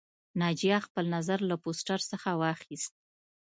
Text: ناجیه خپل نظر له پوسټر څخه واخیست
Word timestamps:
ناجیه 0.41 0.77
خپل 0.87 1.05
نظر 1.15 1.39
له 1.49 1.55
پوسټر 1.63 1.99
څخه 2.11 2.29
واخیست 2.41 2.93